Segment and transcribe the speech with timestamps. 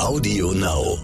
[0.00, 0.98] Audio Now.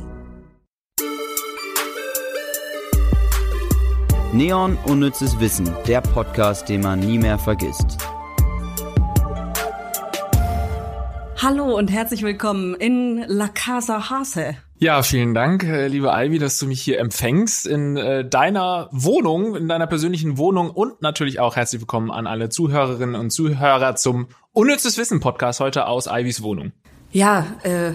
[4.33, 7.99] Neon Unnützes Wissen, der Podcast, den man nie mehr vergisst.
[11.37, 14.57] Hallo und herzlich willkommen in La Casa Hase.
[14.79, 19.57] Ja, vielen Dank, äh, liebe Ivy, dass du mich hier empfängst in äh, deiner Wohnung,
[19.57, 24.29] in deiner persönlichen Wohnung und natürlich auch herzlich willkommen an alle Zuhörerinnen und Zuhörer zum
[24.53, 26.73] Unnützes Wissen Podcast heute aus Ivys Wohnung.
[27.13, 27.93] Ja, äh,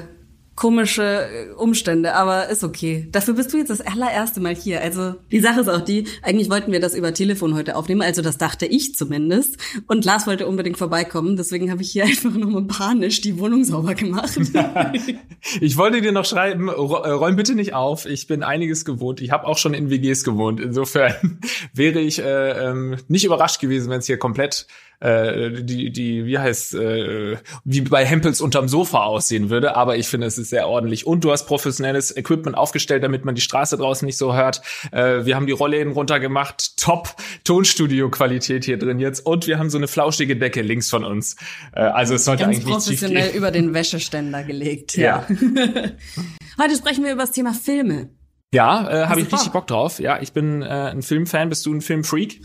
[0.55, 3.07] komische äh, Umstände, aber ist okay.
[3.11, 4.81] Dafür bist du jetzt das allererste Mal hier.
[4.81, 8.21] Also die Sache ist auch die, eigentlich wollten wir das über Telefon heute aufnehmen, also
[8.21, 9.57] das dachte ich zumindest.
[9.87, 13.95] Und Lars wollte unbedingt vorbeikommen, deswegen habe ich hier einfach nochmal panisch die Wohnung sauber
[13.95, 14.37] gemacht.
[15.61, 19.21] ich wollte dir noch schreiben, äh, räum bitte nicht auf, ich bin einiges gewohnt.
[19.21, 20.59] Ich habe auch schon in WGs gewohnt.
[20.59, 21.39] Insofern
[21.73, 24.67] wäre ich äh, ähm, nicht überrascht gewesen, wenn es hier komplett
[25.01, 29.75] äh, die, die, wie heißt, äh, wie bei Hempels unterm Sofa aussehen würde.
[29.75, 31.05] Aber ich finde, es ist sehr ordentlich.
[31.07, 34.61] Und du hast professionelles Equipment aufgestellt, damit man die Straße draußen nicht so hört.
[34.91, 36.77] Äh, wir haben die Rollläden runtergemacht.
[36.77, 39.25] Top Tonstudio-Qualität hier drin jetzt.
[39.25, 41.35] Und wir haben so eine flauschige Decke links von uns.
[41.73, 44.95] Äh, also es sollte Ganz eigentlich nicht professionell über den Wäscheständer gelegt.
[44.97, 45.25] Ja.
[45.27, 45.35] ja.
[46.61, 48.09] Heute sprechen wir über das Thema Filme.
[48.53, 49.99] Ja, äh, habe ich richtig Bock drauf.
[49.99, 51.49] Ja, ich bin äh, ein Filmfan.
[51.49, 52.41] Bist du ein Filmfreak?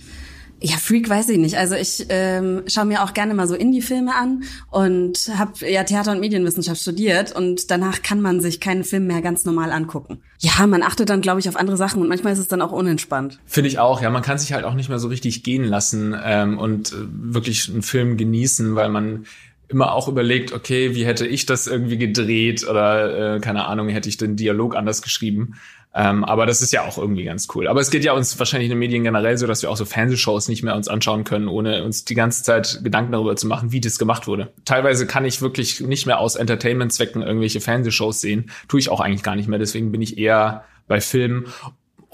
[0.61, 1.59] Ja, Freak weiß ich nicht.
[1.59, 6.13] Also ich ähm, schaue mir auch gerne mal so Indie-Filme an und habe ja Theater-
[6.13, 10.23] und Medienwissenschaft studiert und danach kann man sich keinen Film mehr ganz normal angucken.
[10.39, 12.73] Ja, man achtet dann, glaube ich, auf andere Sachen und manchmal ist es dann auch
[12.73, 13.39] unentspannt.
[13.45, 14.09] Finde ich auch, ja.
[14.09, 17.69] Man kann sich halt auch nicht mehr so richtig gehen lassen ähm, und äh, wirklich
[17.69, 19.27] einen Film genießen, weil man
[19.69, 24.09] immer auch überlegt, okay, wie hätte ich das irgendwie gedreht oder äh, keine Ahnung, hätte
[24.09, 25.55] ich den Dialog anders geschrieben.
[25.99, 27.67] Ähm, aber das ist ja auch irgendwie ganz cool.
[27.69, 29.87] Aber es geht ja uns wahrscheinlich in den Medien generell so, dass wir auch so
[29.87, 33.73] Fernsehshows nicht mehr uns anschauen können, ohne uns die ganze Zeit Gedanken darüber zu machen,
[33.73, 34.53] wie das gemacht wurde.
[34.67, 38.51] Teilweise kann ich wirklich nicht mehr aus Entertainment-Zwecken irgendwelche Fernsehshows sehen.
[38.69, 39.59] Tue ich auch eigentlich gar nicht mehr.
[39.59, 41.47] Deswegen bin ich eher bei Filmen.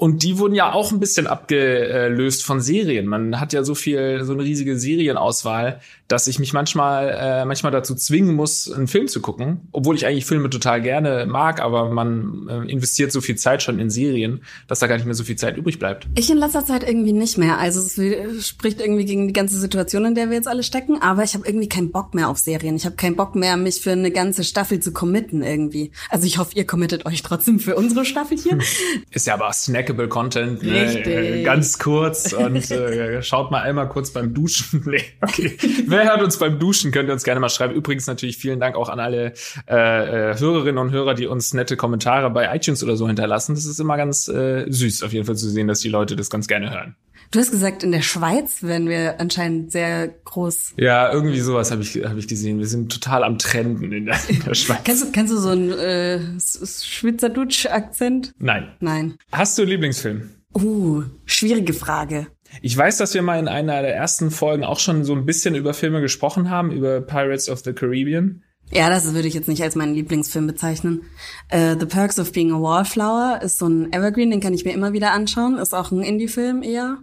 [0.02, 3.06] Und die wurden ja auch ein bisschen abgelöst von Serien.
[3.06, 5.78] Man hat ja so viel, so eine riesige Serienauswahl,
[6.08, 10.04] dass ich mich manchmal, äh, manchmal dazu zwingen muss, einen Film zu gucken, obwohl ich
[10.04, 14.42] eigentlich Filme total gerne mag, aber man äh, investiert so viel Zeit schon in Serien,
[14.66, 16.08] dass da gar nicht mehr so viel Zeit übrig bleibt.
[16.16, 17.58] Ich in letzter Zeit irgendwie nicht mehr.
[17.58, 21.22] Also es spricht irgendwie gegen die ganze Situation, in der wir jetzt alle stecken, aber
[21.22, 22.74] ich habe irgendwie keinen Bock mehr auf Serien.
[22.74, 25.92] Ich habe keinen Bock mehr, mich für eine ganze Staffel zu committen irgendwie.
[26.10, 28.58] Also ich hoffe, ihr committet euch trotzdem für unsere Staffel hier.
[29.12, 29.54] Ist ja aber auch
[29.92, 30.62] snackable Content.
[30.62, 31.04] Ne?
[31.04, 34.84] Äh, ganz kurz und äh, schaut mal einmal kurz beim Duschen.
[35.20, 35.56] okay.
[35.86, 36.90] Wer hört uns beim Duschen?
[36.90, 37.74] Könnt ihr uns gerne mal schreiben.
[37.74, 39.34] Übrigens natürlich vielen Dank auch an alle
[39.68, 43.54] äh, äh, Hörerinnen und Hörer, die uns nette Kommentare bei iTunes oder so hinterlassen.
[43.54, 46.30] Das ist immer ganz äh, süß, auf jeden Fall zu sehen, dass die Leute das
[46.30, 46.96] ganz gerne hören.
[47.32, 50.74] Du hast gesagt, in der Schweiz werden wir anscheinend sehr groß.
[50.76, 52.58] Ja, irgendwie sowas habe ich, hab ich gesehen.
[52.58, 54.80] Wir sind total am Trenden in der, in der Schweiz.
[54.84, 58.34] kannst, du, kannst du so einen äh, Schweizerdutsch-Akzent?
[58.38, 58.68] Nein.
[58.80, 59.14] Nein.
[59.32, 60.28] Hast du einen Lieblingsfilm?
[60.54, 62.26] Uh, schwierige Frage.
[62.60, 65.54] Ich weiß, dass wir mal in einer der ersten Folgen auch schon so ein bisschen
[65.54, 68.42] über Filme gesprochen haben, über Pirates of the Caribbean.
[68.70, 71.04] Ja, das würde ich jetzt nicht als meinen Lieblingsfilm bezeichnen.
[71.50, 74.72] Uh, the Perks of Being a Wallflower ist so ein Evergreen, den kann ich mir
[74.74, 75.56] immer wieder anschauen.
[75.56, 76.98] Ist auch ein Indie-Film eher.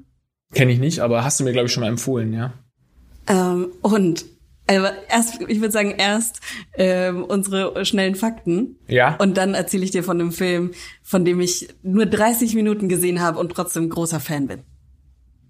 [0.53, 2.53] Kenne ich nicht, aber hast du mir, glaube ich, schon mal empfohlen, ja?
[3.27, 4.25] Ähm, und
[4.69, 6.41] also erst, ich würde sagen, erst
[6.75, 8.77] ähm, unsere schnellen Fakten.
[8.87, 9.15] Ja.
[9.15, 10.71] Und dann erzähle ich dir von einem Film,
[11.01, 14.61] von dem ich nur 30 Minuten gesehen habe und trotzdem großer Fan bin.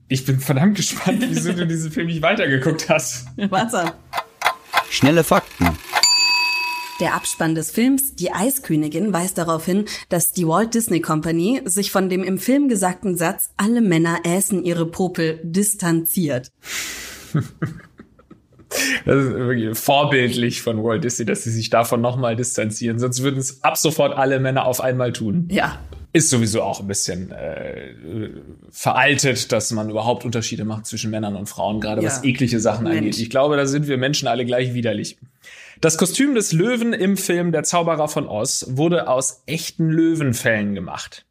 [0.07, 3.27] Ich bin verdammt gespannt, wieso du diesen Film nicht weitergeguckt hast.
[3.49, 3.93] Warte.
[4.89, 5.67] Schnelle Fakten.
[6.99, 11.91] Der Abspann des Films Die Eiskönigin weist darauf hin, dass die Walt Disney Company sich
[11.91, 16.51] von dem im Film gesagten Satz Alle Männer äßen ihre Popel distanziert.
[19.03, 22.99] Das ist wirklich vorbildlich von Walt Disney, dass sie sich davon nochmal distanzieren.
[22.99, 25.47] Sonst würden es ab sofort alle Männer auf einmal tun.
[25.49, 25.79] Ja.
[26.13, 28.29] Ist sowieso auch ein bisschen äh,
[28.69, 32.07] veraltet, dass man überhaupt Unterschiede macht zwischen Männern und Frauen, gerade ja.
[32.07, 32.97] was eklige Sachen Mensch.
[32.97, 33.19] angeht.
[33.19, 35.17] Ich glaube, da sind wir Menschen alle gleich widerlich.
[35.81, 41.25] Das Kostüm des Löwen im Film Der Zauberer von Oz wurde aus echten Löwenfällen gemacht.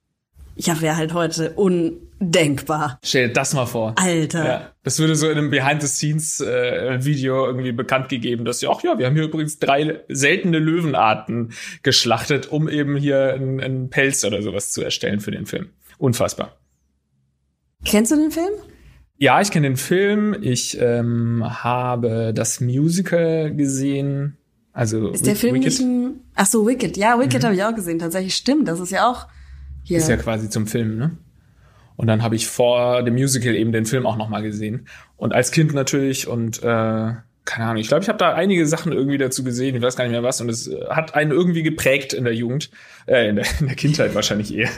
[0.56, 2.98] Ja, wäre halt heute undenkbar.
[3.04, 3.94] Stell dir das mal vor.
[3.96, 4.44] Alter.
[4.44, 8.98] Ja, das würde so in einem Behind-the-Scenes-Video äh, irgendwie bekannt gegeben, dass ja, ach ja,
[8.98, 11.52] wir haben hier übrigens drei seltene Löwenarten
[11.82, 15.68] geschlachtet, um eben hier einen, einen Pelz oder sowas zu erstellen für den Film.
[15.98, 16.56] Unfassbar.
[17.84, 18.52] Kennst du den Film?
[19.18, 20.36] Ja, ich kenne den Film.
[20.40, 24.36] Ich ähm, habe das Musical gesehen.
[24.72, 25.66] Also ist der Film Wicked.
[25.66, 26.96] nicht ein, Ach so, Wicked.
[26.96, 27.46] Ja, Wicked mhm.
[27.46, 27.98] habe ich auch gesehen.
[27.98, 28.68] Tatsächlich stimmt.
[28.68, 29.26] Das ist ja auch
[29.82, 29.98] hier.
[29.98, 31.16] Ist ja quasi zum Film, ne?
[31.96, 34.86] Und dann habe ich vor dem Musical eben den Film auch noch mal gesehen.
[35.16, 37.12] Und als Kind natürlich und äh,
[37.48, 40.04] keine Ahnung, ich glaube, ich habe da einige Sachen irgendwie dazu gesehen, ich weiß gar
[40.04, 42.70] nicht mehr was, und es äh, hat einen irgendwie geprägt in der Jugend,
[43.06, 44.68] äh, in der, in der Kindheit wahrscheinlich eher.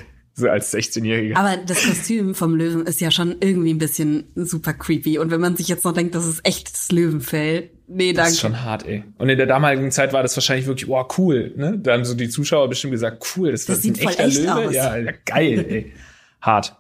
[0.40, 1.37] So als 16-Jähriger.
[1.37, 5.19] Aber das Kostüm vom Löwen ist ja schon irgendwie ein bisschen super creepy.
[5.19, 8.22] Und wenn man sich jetzt noch denkt, das ist echtes Löwenfell, nee, danke.
[8.28, 9.04] Das ist schon hart, ey.
[9.19, 11.78] Und in der damaligen Zeit war das wahrscheinlich wirklich, wow, cool, ne?
[11.78, 14.25] Da haben so die Zuschauer bestimmt gesagt, cool, das, Das ist sieht ein voll echter
[14.25, 14.69] echt Löwe.
[14.69, 14.75] aus.
[14.75, 14.96] Ja,
[15.26, 15.92] geil, ey.
[16.40, 16.76] Hart.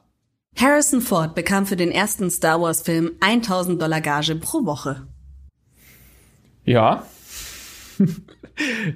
[0.56, 5.06] Harrison Ford bekam für den ersten Star Wars Film 1000 Dollar Gage pro Woche.
[6.64, 7.06] Ja.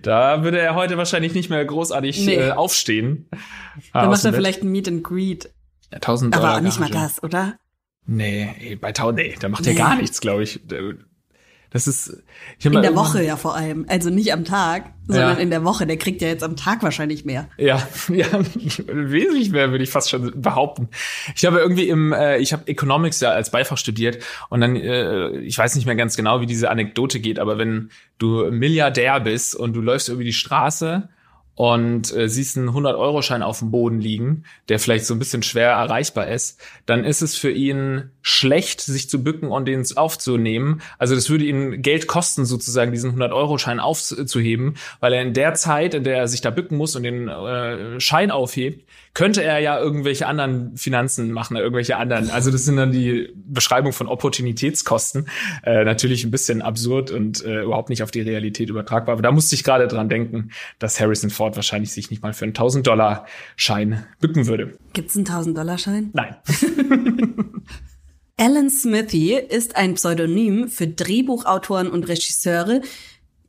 [0.03, 2.35] Da würde er heute wahrscheinlich nicht mehr großartig Nee.
[2.37, 3.29] äh, aufstehen.
[3.93, 4.39] Dann macht er Bett.
[4.39, 5.51] vielleicht ein Meet and Greet.
[5.91, 7.03] Ja, 1000 Dollar Aber nicht mal Gage.
[7.05, 7.55] das, oder?
[8.07, 9.71] Nee, bei 1000, nee, da macht Nee.
[9.71, 10.61] er gar nichts, glaube ich.
[11.75, 12.23] Das ist,
[12.61, 13.85] ich In der Woche ja vor allem.
[13.89, 15.43] Also nicht am Tag, sondern Ja.
[15.43, 15.89] in der Woche.
[15.89, 17.49] Der kriegt ja jetzt am Tag wahrscheinlich mehr.
[17.57, 18.27] Ja, ja,
[18.87, 20.89] wesentlich mehr würde ich fast schon behaupten.
[21.35, 25.31] Ich habe irgendwie im, äh, ich habe Economics ja als Beifach studiert und dann, äh,
[25.39, 29.57] ich weiß nicht mehr ganz genau, wie diese Anekdote geht, aber wenn du Milliardär bist
[29.57, 31.09] und du läufst über die Straße
[31.57, 35.71] und äh, siehst einen 100-Euro-Schein auf dem Boden liegen, der vielleicht so ein bisschen schwer
[35.71, 40.81] erreichbar ist, dann ist es für ihn schlecht, sich zu bücken und den aufzunehmen.
[40.99, 45.95] Also das würde ihn Geld kosten, sozusagen diesen 100-Euro-Schein aufzuheben, weil er in der Zeit,
[45.95, 49.79] in der er sich da bücken muss und den äh, Schein aufhebt, könnte er ja
[49.79, 52.31] irgendwelche anderen Finanzen machen, irgendwelche anderen.
[52.31, 55.29] Also das sind dann die Beschreibung von Opportunitätskosten.
[55.63, 59.13] Äh, natürlich ein bisschen absurd und äh, überhaupt nicht auf die Realität übertragbar.
[59.13, 60.51] Aber da musste ich gerade dran denken,
[60.81, 64.77] dass Harrison Ford wahrscheinlich sich nicht mal für einen 1000-Dollar-Schein bücken würde.
[64.93, 66.11] Gibt's einen 1000 Dollar Schein?
[66.13, 66.37] Nein.
[68.37, 72.83] Alan Smithy ist ein Pseudonym für Drehbuchautoren und Regisseure.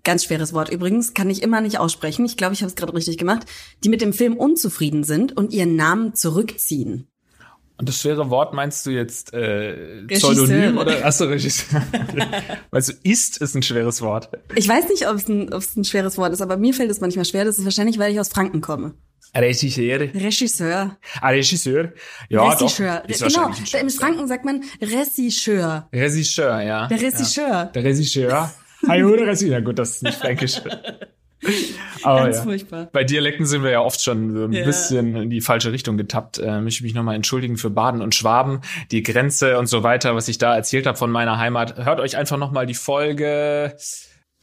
[0.05, 2.25] Ganz schweres Wort übrigens, kann ich immer nicht aussprechen.
[2.25, 3.47] Ich glaube, ich habe es gerade richtig gemacht.
[3.83, 7.07] Die mit dem Film unzufrieden sind und ihren Namen zurückziehen.
[7.77, 10.05] Und das schwere Wort meinst du jetzt äh.
[10.07, 11.81] Pseudonym oder achso, Regisseur?
[12.71, 14.29] Weißt du, ist ist ein schweres Wort.
[14.55, 16.91] Ich weiß nicht, ob es ein, ob es ein schweres Wort ist, aber mir fällt
[16.91, 17.43] es manchmal schwer.
[17.43, 18.93] Das ist wahrscheinlich, weil ich aus Franken komme.
[19.35, 20.01] Regisseur.
[20.13, 20.97] Regisseur.
[21.19, 21.93] Ah, Regisseur.
[22.29, 23.01] Ja, Regisseur.
[23.01, 23.09] doch.
[23.09, 23.91] Ist Genau, in Wort.
[23.93, 25.89] Franken sagt man Regisseur.
[25.91, 26.87] Regisseur, ja.
[26.87, 27.47] Der Regisseur.
[27.47, 27.65] Ja.
[27.65, 28.53] Der Regisseur.
[28.89, 29.49] Regisseur.
[29.51, 30.61] Na gut, das ist nicht fränkisch.
[32.03, 32.43] Aber Ganz ja.
[32.43, 32.89] furchtbar.
[32.91, 34.63] Bei Dialekten sind wir ja oft schon ein Ja.
[34.65, 36.39] bisschen in die falsche Richtung getappt.
[36.39, 38.61] Äh, möchte mich nochmal entschuldigen für Baden und Schwaben,
[38.91, 41.83] die Grenze und so weiter, was ich da erzählt habe von meiner Heimat.
[41.85, 43.75] Hört euch einfach nochmal die Folge.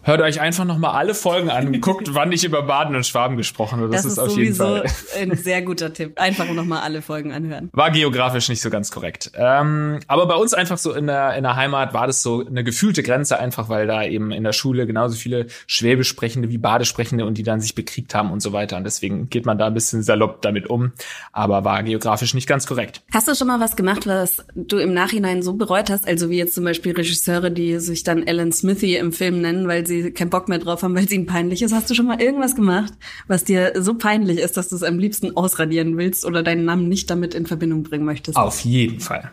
[0.05, 1.81] Hört euch einfach nochmal alle Folgen an.
[1.81, 3.91] Guckt, wann ich über Baden und Schwaben gesprochen habe.
[3.91, 4.85] Das, Das, ist, ist auf jeden Fall.
[5.21, 6.19] ein sehr guter Tipp.
[6.21, 7.71] Einfach nochmal alle Folgen anhören.
[7.73, 9.31] War geografisch nicht so ganz korrekt.
[9.37, 12.65] Ähm, aber bei uns einfach so in der, in der Heimat war das so eine
[12.65, 17.25] gefühlte Grenze, einfach weil da eben in der Schule genauso viele Schwäbisch sprechende wie Badesprechende
[17.25, 18.77] und die dann sich bekriegt haben und so weiter.
[18.77, 20.93] Und deswegen geht man da ein bisschen salopp damit um,
[21.31, 23.03] aber war geografisch nicht ganz korrekt.
[23.13, 26.09] Hast du schon mal was gemacht, was du im Nachhinein so bereut hast?
[26.09, 29.87] Also wie jetzt zum Beispiel Regisseure, die sich dann Alan Smithy im Film nennen, weil
[29.87, 31.73] sie keinen Bock mehr drauf haben, weil es ihnen peinlich ist.
[31.73, 32.93] Hast du schon mal irgendwas gemacht,
[33.27, 36.89] was dir so peinlich ist, dass du es am liebsten ausradieren willst oder deinen Namen
[36.89, 38.37] nicht damit in Verbindung bringen möchtest?
[38.37, 39.33] Auf jeden Fall.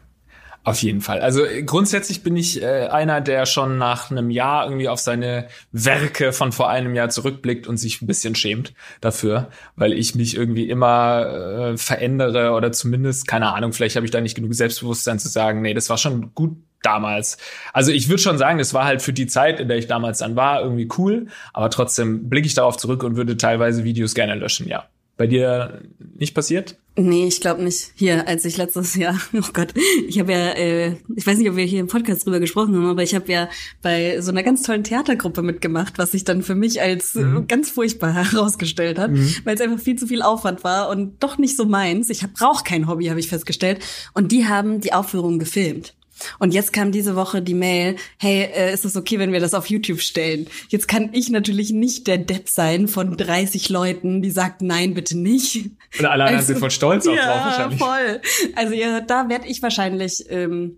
[0.69, 1.21] Auf jeden Fall.
[1.21, 5.47] Also äh, grundsätzlich bin ich äh, einer, der schon nach einem Jahr irgendwie auf seine
[5.71, 10.35] Werke von vor einem Jahr zurückblickt und sich ein bisschen schämt dafür, weil ich mich
[10.35, 15.17] irgendwie immer äh, verändere oder zumindest, keine Ahnung, vielleicht habe ich da nicht genug Selbstbewusstsein
[15.17, 17.38] zu sagen, nee, das war schon gut damals.
[17.74, 20.20] Also ich würde schon sagen, das war halt für die Zeit, in der ich damals
[20.20, 24.36] dann war, irgendwie cool, aber trotzdem blicke ich darauf zurück und würde teilweise Videos gerne
[24.36, 24.86] löschen, ja.
[25.18, 25.81] Bei dir
[26.18, 26.78] nicht passiert?
[26.95, 27.92] Nee, ich glaube nicht.
[27.95, 29.74] Hier, als ich letztes Jahr, oh Gott,
[30.07, 32.86] ich habe ja, äh, ich weiß nicht, ob wir hier im Podcast drüber gesprochen haben,
[32.86, 33.50] aber ich habe ja
[33.81, 37.69] bei so einer ganz tollen Theatergruppe mitgemacht, was sich dann für mich als äh, ganz
[37.69, 39.12] furchtbar herausgestellt hat,
[39.44, 42.09] weil es einfach viel zu viel Aufwand war und doch nicht so meins.
[42.09, 43.80] Ich brauche kein Hobby, habe ich festgestellt.
[44.14, 45.95] Und die haben die Aufführung gefilmt.
[46.40, 49.54] Und jetzt kam diese Woche die Mail, hey, äh, ist es okay, wenn wir das
[49.54, 50.47] auf YouTube stellen?
[50.69, 55.18] Jetzt kann ich natürlich nicht der Depp sein von 30 Leuten, die sagt, nein, bitte
[55.18, 55.69] nicht.
[55.97, 57.80] Und alle anderen Also- sind voll stolz drauf Ja, wahrscheinlich.
[57.80, 58.21] voll.
[58.56, 60.78] Also ja, da werde ich wahrscheinlich ähm,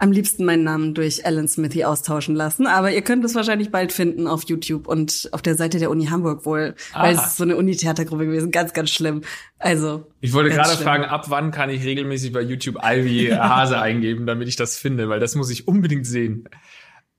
[0.00, 2.66] am liebsten meinen Namen durch Alan Smithy austauschen lassen.
[2.66, 6.06] Aber ihr könnt es wahrscheinlich bald finden auf YouTube und auf der Seite der Uni
[6.06, 6.74] Hamburg wohl.
[6.94, 7.22] Weil Aha.
[7.22, 8.50] es ist so eine Uni-Theatergruppe gewesen.
[8.50, 9.22] Ganz, ganz schlimm.
[9.58, 10.06] Also.
[10.20, 10.84] Ich wollte gerade schlimm.
[10.84, 15.08] fragen, ab wann kann ich regelmäßig bei YouTube Ivy Hase eingeben, damit ich das finde,
[15.08, 16.48] weil das muss ich unbedingt sehen.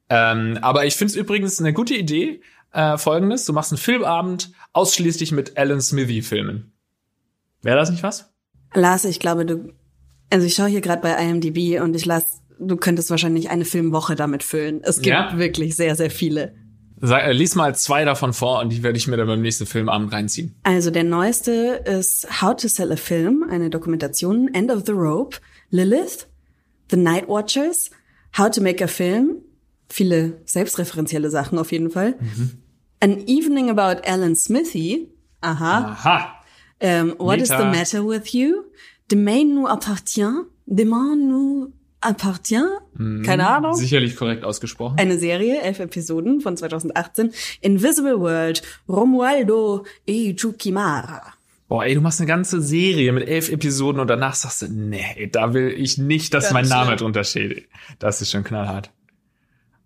[0.10, 2.42] Ähm, aber ich finde es übrigens eine gute Idee,
[2.74, 6.72] äh, folgendes, du machst einen Filmabend ausschließlich mit Alan Smithy-Filmen.
[7.62, 8.34] Wäre das nicht was?
[8.74, 9.74] Lars, ich glaube, du.
[10.30, 14.16] Also ich schaue hier gerade bei IMDb und ich las, du könntest wahrscheinlich eine Filmwoche
[14.16, 14.82] damit füllen.
[14.84, 15.38] Es gibt Ja?
[15.38, 16.54] wirklich sehr, sehr viele.
[17.04, 19.66] Sag, äh, lies mal zwei davon vor und die werde ich mir dann beim nächsten
[19.66, 20.54] Filmabend reinziehen.
[20.64, 25.38] Also der neueste ist How to Sell a Film, eine Dokumentation, End of the Rope,
[25.72, 26.28] Lilith,
[26.92, 27.90] The Night Watchers,
[28.38, 29.38] How to Make a Film,
[29.90, 32.16] viele selbstreferenzielle Sachen auf jeden Fall.
[33.00, 35.10] An Evening About Alan Smithy.
[35.42, 35.96] Aha.
[35.98, 36.36] Aha.
[36.80, 37.72] Ähm, what is the Meta.
[37.72, 38.64] matter with you?
[39.10, 40.46] Demain nous appartient.
[40.68, 42.68] Demain nous appartient.
[43.26, 43.74] Keine Ahnung.
[43.76, 44.98] Sicherlich korrekt ausgesprochen.
[45.00, 47.32] Eine Serie, elf Episoden von 2018.
[47.62, 51.22] Invisible World, Romualdo e Chukimara.
[51.68, 55.30] Boah, ey, du machst eine ganze Serie mit elf Episoden und danach sagst du, nee,
[55.32, 56.98] da will ich nicht, dass Ganz mein Name schlimm.
[56.98, 57.70] drunter steht.
[57.98, 58.92] Das ist schon knallhart.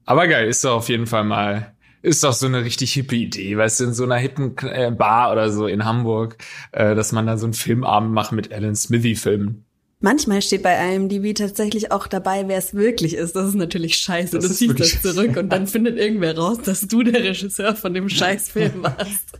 [0.05, 3.57] Aber geil, ist doch auf jeden Fall mal, ist doch so eine richtig hippe Idee,
[3.57, 6.37] weißt du, in so einer hippen äh, Bar oder so in Hamburg,
[6.71, 9.64] äh, dass man da so einen Filmabend macht mit Alan Smithy-Filmen.
[10.05, 13.35] Manchmal steht bei IMDb tatsächlich auch dabei, wer es wirklich ist.
[13.35, 14.37] Das ist natürlich scheiße.
[14.37, 17.95] Das du ziehst das zurück und dann findet irgendwer raus, dass du der Regisseur von
[17.95, 19.39] dem Scheißfilm warst.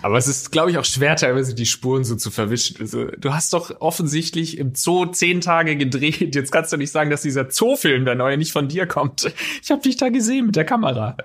[0.00, 2.78] Aber es ist, glaube ich, auch schwer, teilweise die Spuren so zu verwischen.
[2.80, 6.34] Also, du hast doch offensichtlich im Zoo zehn Tage gedreht.
[6.34, 9.30] Jetzt kannst du nicht sagen, dass dieser Zoofilm, der neue, nicht von dir kommt.
[9.62, 11.18] Ich habe dich da gesehen mit der Kamera.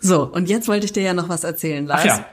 [0.00, 2.00] So, und jetzt wollte ich dir ja noch was erzählen, Lars.
[2.02, 2.26] Ach ja.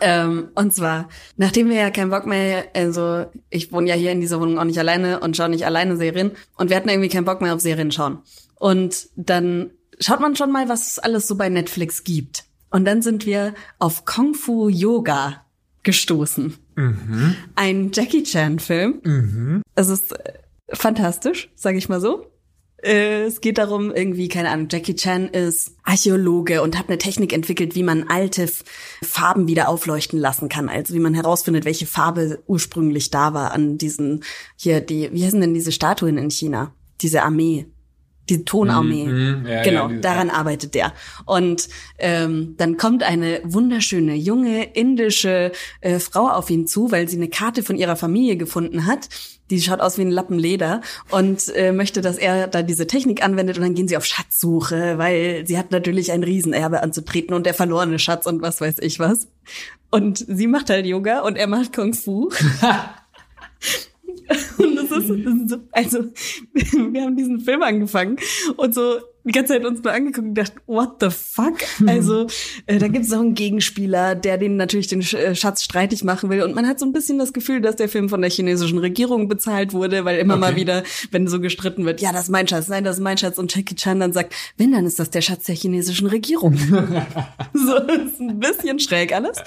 [0.00, 4.20] Ähm, und zwar, nachdem wir ja keinen Bock mehr, also ich wohne ja hier in
[4.20, 7.24] dieser Wohnung auch nicht alleine und schaue nicht alleine Serien und wir hatten irgendwie keinen
[7.24, 8.18] Bock mehr auf Serien schauen.
[8.56, 9.70] Und dann
[10.00, 12.44] schaut man schon mal, was es alles so bei Netflix gibt.
[12.70, 15.44] Und dann sind wir auf Kung Fu Yoga
[15.84, 16.54] gestoßen.
[17.54, 19.00] Ein Jackie Chan Film.
[19.76, 20.32] Es ist äh,
[20.70, 22.26] fantastisch, sage ich mal so.
[22.86, 27.74] Es geht darum, irgendwie, keine Ahnung, Jackie Chan ist Archäologe und hat eine Technik entwickelt,
[27.74, 28.46] wie man alte
[29.02, 30.68] Farben wieder aufleuchten lassen kann.
[30.68, 34.22] Also wie man herausfindet, welche Farbe ursprünglich da war an diesen,
[34.56, 36.74] hier, die, wie heißen denn diese Statuen in China?
[37.00, 37.66] Diese Armee.
[38.30, 39.04] Die Tonarmee.
[39.04, 40.92] Mhm, ja, genau, ja, daran arbeitet der.
[41.26, 47.16] Und ähm, dann kommt eine wunderschöne, junge, indische äh, Frau auf ihn zu, weil sie
[47.16, 49.08] eine Karte von ihrer Familie gefunden hat.
[49.50, 53.22] Die schaut aus wie ein Lappen Leder und äh, möchte, dass er da diese Technik
[53.22, 57.44] anwendet und dann gehen sie auf Schatzsuche, weil sie hat natürlich ein Riesenerbe anzutreten und
[57.44, 59.28] der verlorene Schatz und was weiß ich was.
[59.90, 62.30] Und sie macht halt Yoga und er macht Kung Fu.
[64.58, 66.04] Und das ist, das ist so, also,
[66.92, 68.16] wir haben diesen Film angefangen
[68.56, 71.54] und so die ganze Zeit uns nur angeguckt und gedacht, what the fuck?
[71.86, 72.26] Also,
[72.66, 76.28] äh, da gibt es auch einen Gegenspieler, der den natürlich den äh, Schatz streitig machen
[76.28, 76.42] will.
[76.42, 79.26] Und man hat so ein bisschen das Gefühl, dass der Film von der chinesischen Regierung
[79.28, 80.60] bezahlt wurde, weil immer mal Okay.
[80.60, 83.38] wieder, wenn so gestritten wird, ja, das ist mein Schatz, nein, das ist mein Schatz.
[83.38, 86.56] Und Jackie Chan dann sagt, wenn, dann ist das der Schatz der chinesischen Regierung.
[87.54, 89.38] so, das ist ein bisschen schräg alles.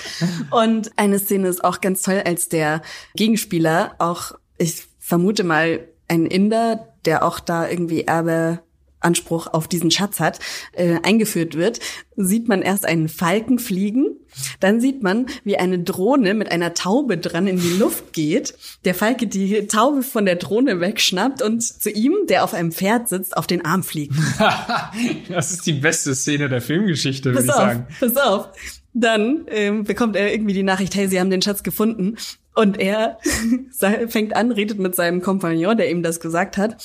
[0.49, 2.81] Und eine Szene ist auch ganz toll, als der
[3.15, 8.59] Gegenspieler auch, ich vermute mal, ein Inder, der auch da irgendwie Erbe
[8.99, 10.39] Anspruch auf diesen Schatz hat,
[10.73, 11.79] äh, eingeführt wird,
[12.15, 14.17] sieht man erst einen Falken fliegen,
[14.59, 18.95] dann sieht man, wie eine Drohne mit einer Taube dran in die Luft geht, der
[18.95, 23.37] Falke die Taube von der Drohne wegschnappt und zu ihm, der auf einem Pferd sitzt,
[23.37, 24.15] auf den Arm fliegt.
[25.29, 27.87] das ist die beste Szene der Filmgeschichte, würde ich sagen.
[27.99, 28.49] pass auf.
[28.93, 32.15] Dann ähm, bekommt er irgendwie die Nachricht, hey, sie haben den Schatz gefunden.
[32.57, 33.19] Und er
[34.07, 36.83] fängt an, redet mit seinem Kompagnon, der ihm das gesagt hat.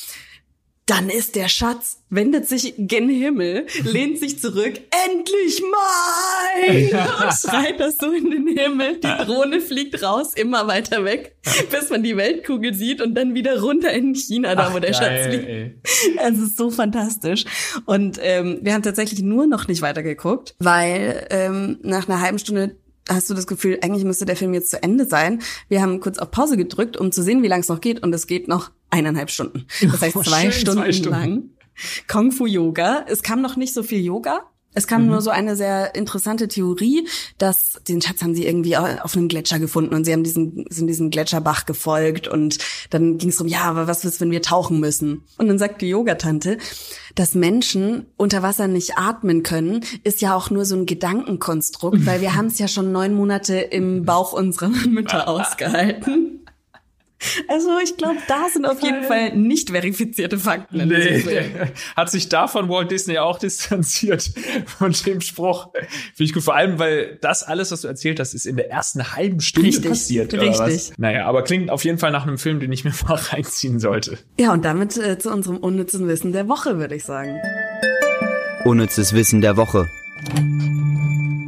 [0.84, 4.74] Dann ist der Schatz, wendet sich gen Himmel, lehnt sich zurück,
[5.06, 6.86] endlich mein!
[6.88, 8.98] Und schreit das so in den Himmel.
[8.98, 11.36] Die Drohne fliegt raus, immer weiter weg,
[11.70, 15.30] bis man die Weltkugel sieht und dann wieder runter in China, da wo der Schatz
[15.30, 15.48] liegt.
[15.48, 15.80] ey.
[16.20, 17.44] Es ist so fantastisch.
[17.86, 22.76] Und ähm, wir haben tatsächlich nur noch nicht weitergeguckt, weil ähm, nach einer halben Stunde
[23.08, 25.42] hast du das Gefühl, eigentlich müsste der Film jetzt zu Ende sein.
[25.68, 28.02] Wir haben kurz auf Pause gedrückt, um zu sehen, wie lang es noch geht.
[28.02, 29.66] Und es geht noch eineinhalb Stunden.
[29.80, 31.10] Das heißt Oh, zwei, schön, Stunden, zwei Stunden.
[31.18, 31.42] lang.
[32.08, 33.04] Kung Fu Yoga.
[33.08, 34.42] Es kam noch nicht so viel Yoga.
[34.74, 37.06] Es kam nur so eine sehr interessante Theorie,
[37.38, 40.86] dass den Schatz haben sie irgendwie auf einem Gletscher gefunden und sie haben diesen, sind
[40.86, 42.58] diesem Gletscherbach gefolgt und
[42.90, 45.22] dann ging es um, ja, aber was ist, wenn wir tauchen müssen?
[45.38, 46.58] Und dann sagt die Yogatante,
[47.14, 52.20] dass Menschen unter Wasser nicht atmen können, ist ja auch nur so ein Gedankenkonstrukt, weil
[52.20, 56.41] wir haben es ja schon neun Monate im Bauch unserer Mütter ausgehalten.
[57.48, 60.88] Also ich glaube, da sind auf jeden Fall nicht verifizierte Fakten.
[60.88, 61.24] Nee,
[61.96, 64.30] hat sich davon Walt Disney auch distanziert
[64.66, 65.72] von dem Spruch.
[65.72, 68.70] Finde ich gut, vor allem, weil das alles, was du erzählt hast, ist in der
[68.70, 70.34] ersten halben Stunde Richtig, passiert.
[70.34, 70.60] Oder richtig.
[70.60, 70.92] was?
[70.98, 74.18] Naja, aber klingt auf jeden Fall nach einem Film, den ich mir mal reinziehen sollte.
[74.38, 77.38] Ja, und damit äh, zu unserem unnützen Wissen der Woche, würde ich sagen.
[78.64, 79.88] Unnützes Wissen der Woche.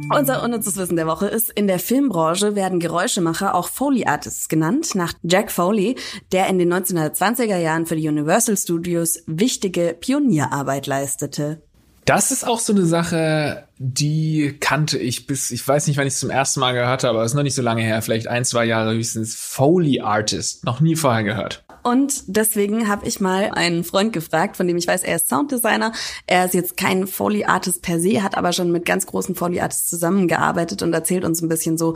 [0.09, 4.93] Unser unnützes Wissen der Woche ist, in der Filmbranche werden Geräuschemacher auch Foley Artists genannt,
[4.93, 5.95] nach Jack Foley,
[6.31, 11.61] der in den 1920er Jahren für die Universal Studios wichtige Pionierarbeit leistete.
[12.05, 16.13] Das ist auch so eine Sache, die kannte ich bis, ich weiß nicht, wann ich
[16.13, 18.27] es zum ersten Mal gehört habe, aber es ist noch nicht so lange her, vielleicht
[18.27, 19.33] ein, zwei Jahre höchstens.
[19.33, 20.63] Foley Artist.
[20.65, 21.64] Noch nie vorher gehört.
[21.85, 25.91] Und deswegen habe ich mal einen Freund gefragt, von dem ich weiß, er ist Sounddesigner.
[26.25, 29.59] Er ist jetzt kein Foley Artist per se, hat aber schon mit ganz großen Foley
[29.59, 31.93] Artists zusammengearbeitet und erzählt uns ein bisschen so,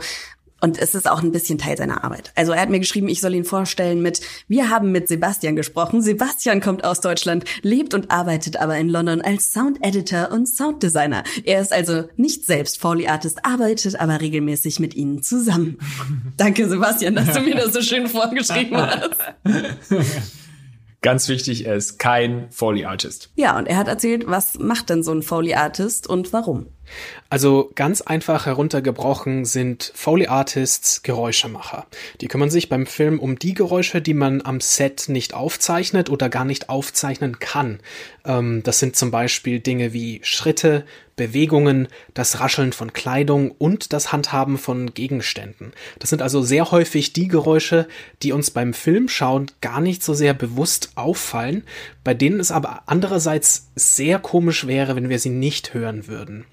[0.60, 2.32] und es ist auch ein bisschen Teil seiner Arbeit.
[2.34, 6.02] Also er hat mir geschrieben, ich soll ihn vorstellen mit, wir haben mit Sebastian gesprochen.
[6.02, 11.24] Sebastian kommt aus Deutschland, lebt und arbeitet aber in London als Sound Editor und Sounddesigner.
[11.44, 15.78] Er ist also nicht selbst Foley Artist, arbeitet aber regelmäßig mit ihnen zusammen.
[16.36, 19.16] Danke Sebastian, dass du mir das so schön vorgeschrieben hast.
[21.02, 23.30] Ganz wichtig, er ist kein Foley Artist.
[23.34, 26.66] Ja, und er hat erzählt, was macht denn so ein Foley Artist und warum?
[27.28, 31.86] Also ganz einfach heruntergebrochen sind Foley Artists Geräuschemacher.
[32.20, 36.28] Die kümmern sich beim Film um die Geräusche, die man am Set nicht aufzeichnet oder
[36.28, 37.78] gar nicht aufzeichnen kann.
[38.24, 40.84] Ähm, das sind zum Beispiel Dinge wie Schritte,
[41.20, 45.72] Bewegungen, das Rascheln von Kleidung und das Handhaben von Gegenständen.
[45.98, 47.86] Das sind also sehr häufig die Geräusche,
[48.22, 51.64] die uns beim Filmschauen gar nicht so sehr bewusst auffallen,
[52.04, 56.46] bei denen es aber andererseits sehr komisch wäre, wenn wir sie nicht hören würden.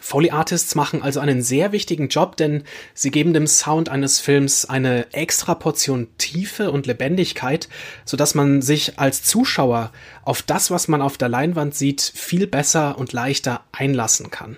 [0.00, 2.64] Foley Artists machen also einen sehr wichtigen Job, denn
[2.94, 7.68] sie geben dem Sound eines Films eine extra Portion Tiefe und Lebendigkeit,
[8.04, 9.92] so dass man sich als Zuschauer
[10.24, 14.56] auf das, was man auf der Leinwand sieht, viel besser und leichter einlassen kann.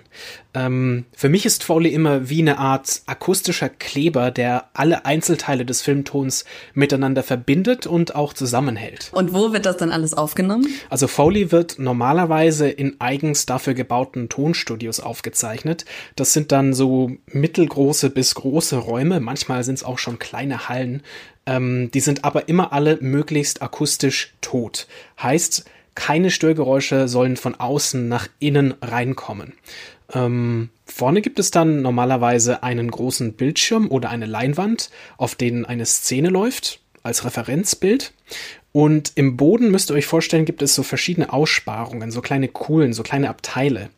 [0.53, 5.81] Ähm, für mich ist Foley immer wie eine Art akustischer Kleber, der alle Einzelteile des
[5.81, 9.09] Filmtons miteinander verbindet und auch zusammenhält.
[9.13, 10.67] Und wo wird das dann alles aufgenommen?
[10.89, 14.99] Also Foley wird normalerweise in eigens dafür gebauten Tonstudios
[15.33, 15.85] aufgezeichnet.
[16.15, 21.01] Das sind dann so mittelgroße bis große Räume, manchmal sind es auch schon kleine Hallen.
[21.45, 24.87] Ähm, die sind aber immer alle möglichst akustisch tot.
[25.21, 29.53] Heißt, keine Störgeräusche sollen von außen nach innen reinkommen.
[30.13, 35.85] Ähm, vorne gibt es dann normalerweise einen großen Bildschirm oder eine Leinwand, auf denen eine
[35.85, 38.13] Szene läuft, als Referenzbild.
[38.73, 42.91] Und im Boden müsst ihr euch vorstellen, gibt es so verschiedene Aussparungen, so kleine Kuhlen,
[42.91, 43.89] so kleine Abteile.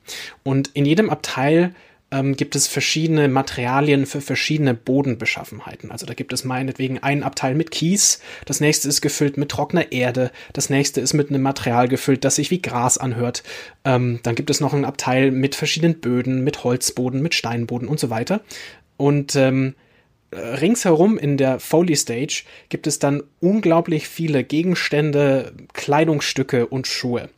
[0.43, 1.73] Und in jedem Abteil
[2.11, 5.91] ähm, gibt es verschiedene Materialien für verschiedene Bodenbeschaffenheiten.
[5.91, 9.93] Also da gibt es meinetwegen einen Abteil mit Kies, das nächste ist gefüllt mit trockener
[9.93, 13.43] Erde, das nächste ist mit einem Material gefüllt, das sich wie Gras anhört.
[13.85, 17.99] Ähm, dann gibt es noch einen Abteil mit verschiedenen Böden, mit Holzboden, mit Steinboden und
[17.99, 18.41] so weiter.
[18.97, 19.75] Und ähm,
[20.35, 27.29] ringsherum in der Foley Stage gibt es dann unglaublich viele Gegenstände, Kleidungsstücke und Schuhe.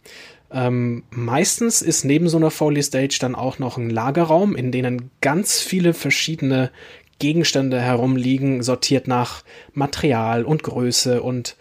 [0.52, 5.12] Ähm, meistens ist neben so einer Foley Stage dann auch noch ein Lagerraum, in denen
[5.22, 6.72] ganz viele verschiedene
[7.20, 11.56] Gegenstände herumliegen, sortiert nach Material und Größe und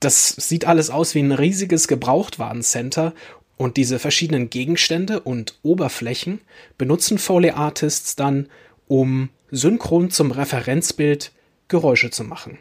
[0.00, 3.14] das sieht alles aus wie ein riesiges Gebrauchtwarencenter
[3.56, 6.40] und diese verschiedenen Gegenstände und Oberflächen
[6.76, 8.48] benutzen Foley Artists dann,
[8.88, 11.32] um synchron zum Referenzbild
[11.68, 12.58] Geräusche zu machen.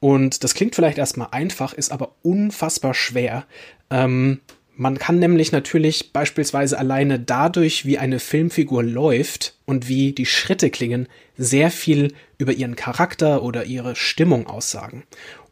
[0.00, 3.46] Und das klingt vielleicht erstmal einfach, ist aber unfassbar schwer.
[3.90, 4.40] Ähm,
[4.74, 10.70] man kann nämlich natürlich beispielsweise alleine dadurch, wie eine Filmfigur läuft und wie die Schritte
[10.70, 15.04] klingen, sehr viel über ihren Charakter oder ihre Stimmung aussagen.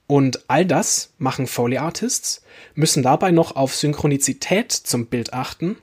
[0.07, 2.43] Und all das machen Foley Artists,
[2.75, 5.77] müssen dabei noch auf Synchronizität zum Bild achten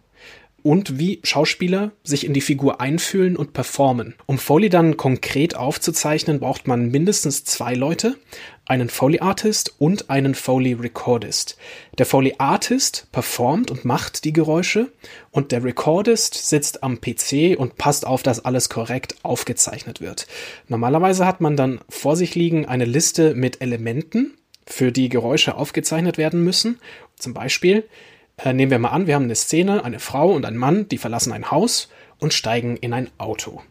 [0.68, 4.16] und wie Schauspieler sich in die Figur einfühlen und performen.
[4.26, 8.18] Um Foley dann konkret aufzuzeichnen, braucht man mindestens zwei Leute,
[8.66, 11.58] einen Foley Artist und einen Foley Recordist.
[11.98, 14.92] Der Foley Artist performt und macht die Geräusche
[15.32, 20.28] und der Recordist sitzt am PC und passt auf, dass alles korrekt aufgezeichnet wird.
[20.68, 24.34] Normalerweise hat man dann vor sich liegen eine Liste mit Elementen,
[24.66, 26.78] für die Geräusche aufgezeichnet werden müssen.
[27.16, 27.86] Zum Beispiel
[28.38, 30.98] äh, nehmen wir mal an, wir haben eine Szene, eine Frau und ein Mann, die
[30.98, 33.62] verlassen ein Haus und steigen in ein Auto.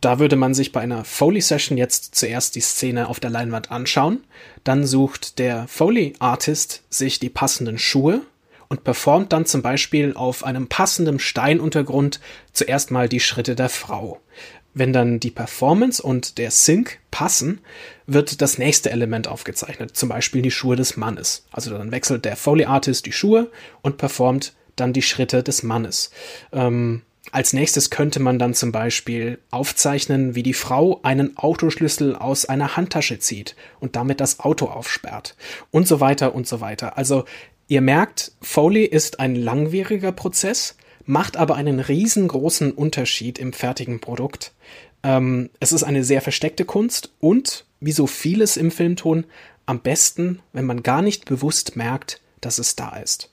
[0.00, 4.24] Da würde man sich bei einer Foley-Session jetzt zuerst die Szene auf der Leinwand anschauen.
[4.64, 8.22] Dann sucht der Foley-Artist sich die passenden Schuhe
[8.68, 12.20] und performt dann zum Beispiel auf einem passenden Steinuntergrund
[12.52, 14.20] zuerst mal die Schritte der Frau.
[14.72, 17.60] Wenn dann die Performance und der Sync passen,
[18.06, 21.44] wird das nächste Element aufgezeichnet, zum Beispiel die Schuhe des Mannes.
[21.50, 23.50] Also dann wechselt der Foley Artist die Schuhe
[23.82, 26.10] und performt dann die Schritte des Mannes.
[26.52, 27.02] Ähm,
[27.32, 32.76] als nächstes könnte man dann zum Beispiel aufzeichnen, wie die Frau einen Autoschlüssel aus einer
[32.76, 35.36] Handtasche zieht und damit das Auto aufsperrt
[35.70, 36.98] und so weiter und so weiter.
[36.98, 37.24] Also
[37.68, 40.76] ihr merkt, Foley ist ein langwieriger Prozess,
[41.06, 44.52] macht aber einen riesengroßen Unterschied im fertigen Produkt.
[45.02, 49.24] Ähm, es ist eine sehr versteckte Kunst und, wie so vieles im Filmton,
[49.66, 53.30] am besten, wenn man gar nicht bewusst merkt, dass es da ist.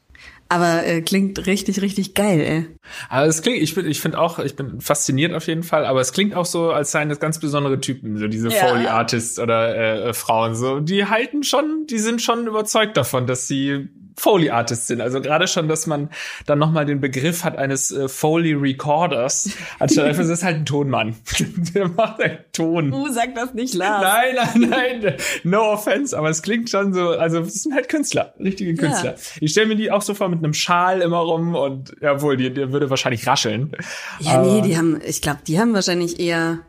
[0.50, 2.66] Aber äh, klingt richtig, richtig geil, ey.
[3.10, 6.00] Aber es klingt, ich bin, ich finde auch, ich bin fasziniert auf jeden Fall, aber
[6.00, 8.68] es klingt auch so, als seien das ganz besondere Typen, so diese Ja.
[8.68, 13.28] Foley Artists oder äh, äh, Frauen, so, die halten schon, die sind schon überzeugt davon,
[13.28, 15.00] dass sie Foley Artists sind.
[15.00, 16.10] Also gerade schon, dass man
[16.46, 20.66] dann nochmal den Begriff hat eines äh, Foley Recorders, anstatt einfach, das ist halt ein
[20.66, 21.16] Tonmann.
[21.76, 22.92] Der macht einen Ton.
[22.92, 24.02] Uh, sag das nicht, Lars.
[24.02, 28.34] Nein, nein, nein, no offense, aber es klingt schon so, also es sind halt Künstler,
[28.40, 29.16] richtige Künstler.
[29.40, 32.52] Ich stelle mir die auch so vor mit einem Schal immer rum und jawohl, die,
[32.54, 33.72] der würde wahrscheinlich rascheln.
[34.20, 36.60] Ja, Aber- nee, die haben, ich glaube, die haben wahrscheinlich eher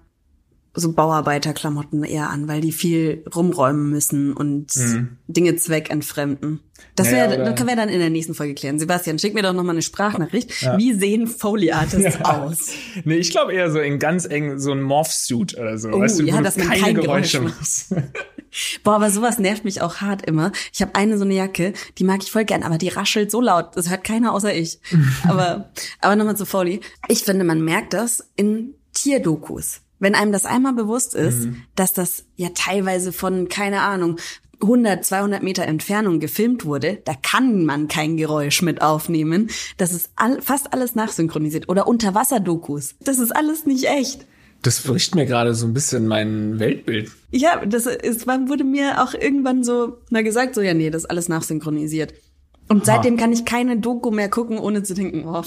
[0.79, 4.73] so Bauarbeiterklamotten eher an, weil die viel rumräumen müssen und
[5.27, 6.61] Dinge zweckentfremden.
[6.95, 7.13] Das Mhm.
[7.13, 8.79] Naja, oder- das können wir dann in der nächsten Folge klären.
[8.79, 10.51] Sebastian, schick mir doch noch mal eine Sprachnachricht.
[10.77, 12.71] Wie sehen Foley Artists aus?
[13.05, 15.91] Nee, ich glaube eher so in ganz eng so ein Morph-Suit oder so.
[15.91, 17.95] Oh, weißt du, ja, dass man keine kein Geräusche Geräusch machst.
[18.83, 20.53] Boah, aber sowas nervt mich auch hart immer.
[20.73, 23.41] Ich habe eine so eine Jacke, die mag ich voll gern, aber die raschelt so
[23.43, 24.79] laut, das hört keiner außer ich.
[25.29, 26.81] aber aber nochmal zu Foley.
[27.09, 29.81] Ich finde, man merkt das in Tierdokus.
[29.99, 31.63] Wenn einem das einmal bewusst ist, Mhm.
[31.75, 34.17] dass das ja teilweise von, keine Ahnung,
[34.61, 39.51] 100, 200 Meter Entfernung gefilmt wurde, da kann man kein Geräusch mit aufnehmen.
[39.77, 41.69] Das ist all, fast alles nachsynchronisiert.
[41.69, 42.97] Oder Unterwasserdokus.
[43.01, 44.27] Das ist alles nicht echt.
[44.63, 47.13] Das bricht mir gerade so ein bisschen mein Weltbild.
[47.31, 51.05] Ja, das ist, man wurde mir auch irgendwann so mal gesagt, so ja, nee, das
[51.05, 52.13] ist alles nachsynchronisiert.
[52.69, 55.43] Und seitdem kann ich keine Doku mehr gucken, ohne zu denken, oh,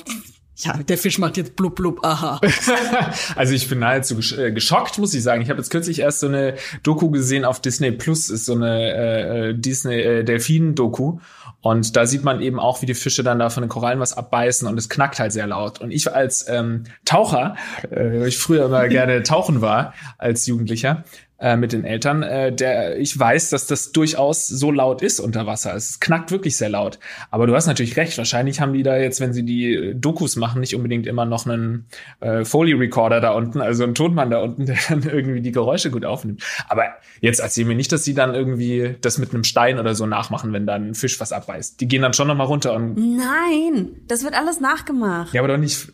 [0.63, 2.39] ja, der Fisch macht jetzt blub blub, aha.
[3.35, 5.41] Also ich bin nahezu gesch äh, geschockt, muss ich sagen.
[5.41, 8.93] Ich habe jetzt kürzlich erst so eine Doku gesehen auf Disney Plus, ist so eine
[8.93, 11.19] äh, äh, Disney äh, Delfin-Doku.
[11.61, 14.17] Und da sieht man eben auch, wie die Fische dann da von den Korallen was
[14.17, 15.79] abbeißen und es knackt halt sehr laut.
[15.79, 17.55] Und ich als ähm, Taucher,
[17.89, 21.03] äh, weil ich früher immer gerne tauchen war als Jugendlicher,
[21.41, 25.47] äh, mit den Eltern, äh, der ich weiß, dass das durchaus so laut ist unter
[25.47, 25.75] Wasser.
[25.75, 26.99] Es knackt wirklich sehr laut.
[27.31, 28.17] Aber du hast natürlich recht.
[28.17, 31.87] Wahrscheinlich haben die da jetzt, wenn sie die Dokus machen, nicht unbedingt immer noch einen
[32.19, 35.89] äh, Foley Recorder da unten, also einen Tonmann da unten, der dann irgendwie die Geräusche
[35.89, 36.43] gut aufnimmt.
[36.69, 36.83] Aber
[37.21, 40.53] jetzt erzähl mir nicht, dass sie dann irgendwie das mit einem Stein oder so nachmachen,
[40.53, 41.81] wenn dann ein Fisch was abbeißt.
[41.81, 45.33] Die gehen dann schon noch mal runter und Nein, das wird alles nachgemacht.
[45.33, 45.91] ja, aber doch nicht.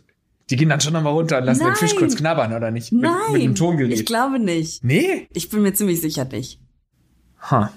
[0.50, 2.00] Die gehen dann schon noch mal runter und lassen den Fisch Nein.
[2.00, 2.92] kurz knabbern oder nicht?
[2.94, 3.94] Mit, Nein, mit einem Tongerät.
[3.94, 4.84] ich glaube nicht.
[4.84, 5.28] nee.
[5.34, 6.62] Ich bin mir ziemlich sicher nicht.
[7.52, 7.72] Ha.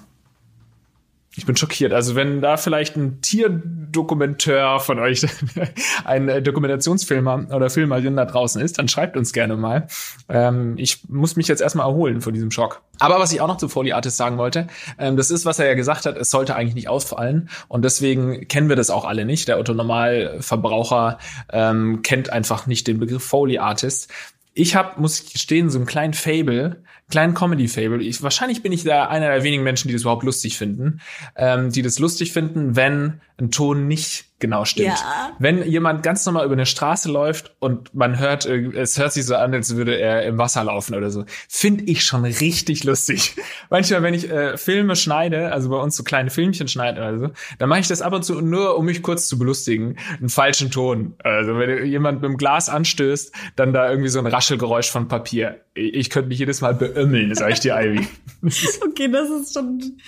[1.36, 1.92] Ich bin schockiert.
[1.92, 5.24] Also wenn da vielleicht ein Tierdokumenteur von euch,
[6.04, 9.86] ein äh, Dokumentationsfilmer oder Filmerin da draußen ist, dann schreibt uns gerne mal.
[10.28, 12.82] Ähm, ich muss mich jetzt erstmal erholen von diesem Schock.
[12.98, 14.66] Aber was ich auch noch zu Foley Artist sagen wollte,
[14.98, 17.48] ähm, das ist, was er ja gesagt hat, es sollte eigentlich nicht ausfallen.
[17.68, 19.46] Und deswegen kennen wir das auch alle nicht.
[19.46, 21.18] Der Otto Normalverbraucher
[21.52, 24.10] ähm, kennt einfach nicht den Begriff Foley Artist.
[24.52, 28.02] Ich habe, muss ich gestehen, so einen kleinen Fable, kleinen Comedy-Fable.
[28.02, 31.00] Ich, wahrscheinlich bin ich da einer der wenigen Menschen, die das überhaupt lustig finden.
[31.36, 34.88] Ähm, die das lustig finden, wenn ein Ton nicht genau stimmt.
[34.88, 35.32] Ja.
[35.38, 39.26] Wenn jemand ganz normal über eine Straße läuft und man hört, äh, es hört sich
[39.26, 43.36] so an, als würde er im Wasser laufen oder so, finde ich schon richtig lustig.
[43.70, 47.30] Manchmal, wenn ich äh, Filme schneide, also bei uns so kleine Filmchen schneide oder so,
[47.58, 50.70] dann mache ich das ab und zu nur, um mich kurz zu belustigen, einen falschen
[50.70, 51.14] Ton.
[51.22, 55.60] Also wenn jemand mit dem Glas anstößt, dann da irgendwie so ein Raschelgeräusch von Papier.
[55.74, 58.06] Ich, ich könnte mich jedes Mal beömmeln, sag ich dir, Ivy.
[58.86, 59.98] Okay, das ist schon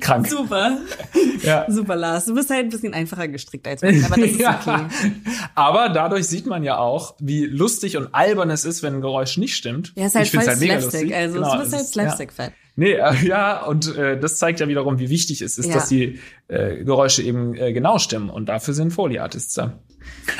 [0.00, 0.28] Krank.
[0.28, 0.78] super.
[1.42, 1.66] Ja.
[1.68, 2.24] Super, Lars.
[2.26, 4.60] Du bist halt ein bisschen einfacher gestrickt als ich, aber das ist Ja.
[4.60, 5.12] okay.
[5.54, 9.36] Aber dadurch sieht man ja auch, wie lustig und albern es ist, wenn ein Geräusch
[9.36, 9.92] nicht stimmt.
[9.96, 10.82] Ja, ist halt Ich voll mega Slapstick.
[11.02, 11.14] lustig.
[11.14, 12.52] Also Genau, du bist es halt ist- Slapstick-Fan.
[12.76, 15.74] Nee, äh, ja, und äh, das zeigt ja wiederum, wie wichtig es ist, Ja.
[15.74, 18.30] dass die äh, Geräusche eben äh, genau stimmen.
[18.30, 19.78] Und dafür sind Foley Artists da.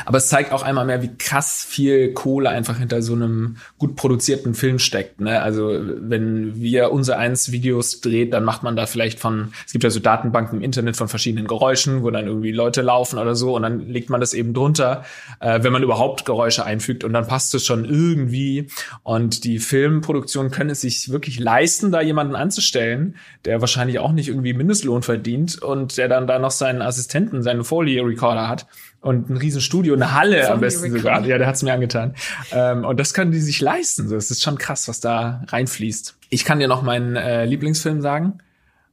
[0.05, 3.95] Aber es zeigt auch einmal mehr, wie krass viel Kohle einfach hinter so einem gut
[3.95, 5.19] produzierten Film steckt.
[5.19, 5.41] Ne?
[5.41, 9.83] Also wenn wir unser eins Videos dreht, dann macht man da vielleicht von, es gibt
[9.83, 13.55] ja so Datenbanken im Internet von verschiedenen Geräuschen, wo dann irgendwie Leute laufen oder so
[13.55, 15.03] und dann legt man das eben drunter,
[15.39, 18.67] äh, wenn man überhaupt Geräusche einfügt und dann passt es schon irgendwie.
[19.01, 24.27] Und die Filmproduktionen können es sich wirklich leisten, da jemanden anzustellen, der wahrscheinlich auch nicht
[24.27, 28.65] irgendwie Mindestlohn verdient und der dann da noch seinen Assistenten, seinen Foley-Recorder hat
[29.01, 31.25] und ein riesen Studio, eine Halle am besten sogar.
[31.25, 32.15] Ja, der hat's mir angetan.
[32.51, 34.09] Ähm, und das können die sich leisten.
[34.09, 36.17] Das ist schon krass, was da reinfließt.
[36.29, 38.39] Ich kann dir noch meinen äh, Lieblingsfilm sagen.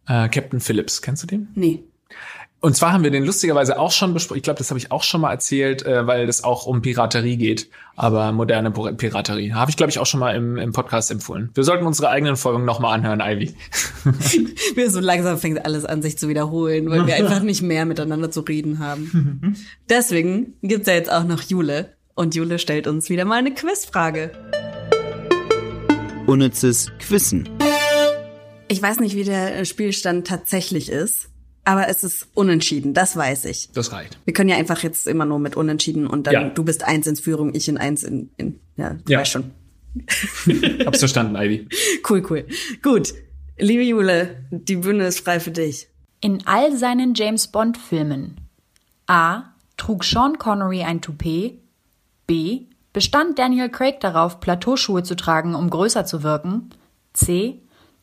[0.07, 1.49] Äh, Captain Phillips, kennst du den?
[1.55, 1.83] Nee.
[2.64, 4.37] Und zwar haben wir den lustigerweise auch schon besprochen.
[4.37, 7.37] Ich glaube, das habe ich auch schon mal erzählt, äh, weil das auch um Piraterie
[7.37, 7.68] geht.
[7.96, 9.53] Aber moderne Pir- Piraterie.
[9.53, 11.51] Habe ich, glaube ich, auch schon mal im, im Podcast empfohlen.
[11.55, 13.53] Wir sollten unsere eigenen Folgen noch mal anhören, Ivy.
[14.77, 18.31] Wir so langsam fängt alles an, sich zu wiederholen, weil wir einfach nicht mehr miteinander
[18.31, 19.57] zu reden haben.
[19.90, 21.94] Deswegen gibt's ja jetzt auch noch Jule.
[22.14, 24.31] Und Jule stellt uns wieder mal eine Quizfrage.
[26.27, 27.48] Unnützes Quissen.
[28.68, 31.29] Ich weiß nicht, wie der Spielstand tatsächlich ist.
[31.64, 33.70] Aber es ist unentschieden, das weiß ich.
[33.72, 34.18] Das reicht.
[34.25, 36.48] Wir können ja einfach jetzt immer nur mit unentschieden und dann Ja.
[36.48, 39.20] du bist eins ins Führung, ich in eins in, in ja, du Ja.
[39.20, 39.51] weißt schon.
[40.87, 41.68] Hab's verstanden, Ivy.
[42.09, 42.46] Cool, cool.
[42.83, 43.14] Gut.
[43.59, 45.88] Liebe Jule, die Bühne ist frei für dich.
[46.20, 48.37] In all seinen James Bond-Filmen
[49.07, 49.44] A.
[49.77, 51.59] Trug Sean Connery ein Toupet?
[52.27, 52.62] B.
[52.92, 56.70] Bestand Daniel Craig darauf, Plateauschuhe zu tragen, um größer zu wirken?
[57.12, 57.62] C.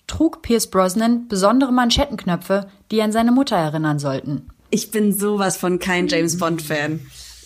[0.10, 4.50] Trug Pierce Brosnan besondere Manschettenknöpfe, die an seine Mutter erinnern sollten?
[4.72, 7.00] Ich bin sowas von kein James Bond Fan.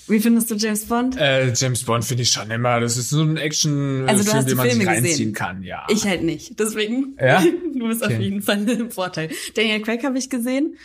[0.07, 1.15] Wie findest du James Bond?
[1.17, 2.81] Äh, James Bond finde ich schon immer.
[2.81, 5.33] Das ist so ein Action, Also Film, den man sich Filme reinziehen gesehen.
[5.33, 5.85] kann, ja.
[5.89, 6.59] Ich halt nicht.
[6.59, 7.41] Deswegen, Ja?
[7.73, 8.15] du bist Okay.
[8.15, 9.29] auf jeden Fall im Vorteil.
[9.55, 10.75] Daniel Craig habe ich gesehen.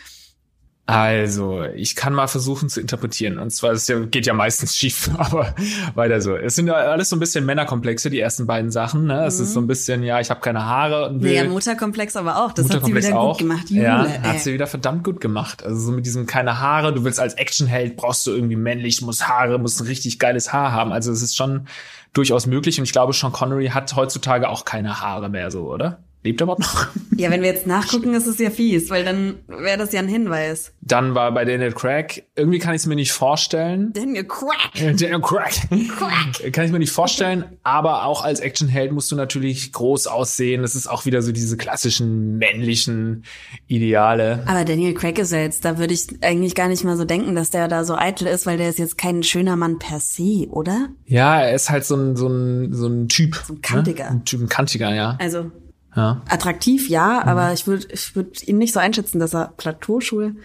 [0.89, 3.37] Also, ich kann mal versuchen zu interpretieren.
[3.39, 5.53] Und zwar, es ja- geht ja meistens schief, aber
[5.95, 6.35] weiter so.
[6.35, 9.05] Es sind ja alles so ein bisschen Männerkomplexe, die ersten beiden Sachen.
[9.05, 9.25] Ne?
[9.25, 12.43] Es ist so ein bisschen, ja, ich habe keine Haare und will Naja, Mutterkomplex aber
[12.43, 12.51] auch.
[12.53, 13.37] Das hat sie wieder auch.
[13.37, 13.69] gut gemacht.
[13.69, 14.19] Jule, ja, ey.
[14.23, 15.63] hat sie wieder verdammt gut gemacht.
[15.63, 19.27] Also so mit diesem keine Haare, du willst als Actionheld, brauchst du irgendwie männlich, muss
[19.27, 20.91] Haare, muss ein richtig geiles Haar haben.
[20.91, 21.67] Also es ist schon
[22.13, 25.99] durchaus möglich und ich glaube, Sean Connery hat heutzutage auch keine Haare mehr so, oder?
[26.21, 26.87] Lebt er überhaupt noch?
[27.15, 30.09] Ja, wenn wir jetzt nachgucken, ist es ja fies, weil dann wäre das ja ein
[30.09, 30.73] Hinweis.
[30.81, 33.93] Dann war bei Daniel Craig, irgendwie kann ich es mir nicht vorstellen.
[33.93, 34.81] Daniel Craig.
[34.81, 35.53] Äh, Daniel Craig.
[35.69, 36.53] Craig.
[36.53, 40.61] Kann ich mir nicht vorstellen, aber auch als Actionheld musst du natürlich groß aussehen.
[40.61, 43.23] Das ist auch wieder so diese klassischen männlichen
[43.67, 44.43] Ideale.
[44.45, 47.33] Aber Daniel Craig ist ja jetzt, da würde ich eigentlich gar nicht mal so denken,
[47.33, 50.47] dass der da so eitel ist, weil der ist jetzt kein schöner Mann per se,
[50.49, 50.89] oder?
[51.05, 53.41] Ja, er ist halt so ein, so ein, so ein Typ.
[53.47, 54.05] So ein Kantiger.
[54.05, 54.09] Ne?
[54.11, 55.17] Ein Typ, ein Kantiger, ja.
[55.19, 55.51] Also
[55.95, 56.21] ja.
[56.29, 60.35] attraktiv, ja, aber ich würde ich würd ihn nicht so einschätzen, dass er Plateauschuhe.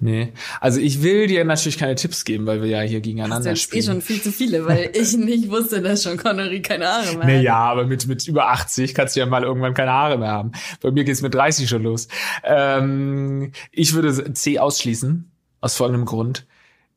[0.00, 0.32] Nee.
[0.60, 3.62] Also ich will dir natürlich keine Tipps geben, weil wir ja hier gegeneinander jetzt eh
[3.62, 3.84] spielen.
[3.84, 7.36] schon viel zu viele, weil ich nicht wusste, dass schon Connery keine Haare mehr Nee,
[7.36, 7.44] hat.
[7.44, 10.50] ja, aber mit, mit über 80 kannst du ja mal irgendwann keine Haare mehr haben.
[10.80, 12.08] Bei mir geht's mit 30 schon los.
[12.42, 15.30] Ähm, ich würde C ausschließen,
[15.60, 16.46] aus folgendem Grund.